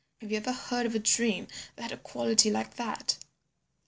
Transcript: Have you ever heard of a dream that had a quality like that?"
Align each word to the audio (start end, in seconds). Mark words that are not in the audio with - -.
Have 0.21 0.31
you 0.31 0.37
ever 0.37 0.51
heard 0.51 0.87
of 0.87 0.95
a 0.95 0.97
dream 0.99 1.45
that 1.75 1.83
had 1.83 1.91
a 1.91 1.97
quality 1.97 2.49
like 2.49 2.73
that?" 2.77 3.19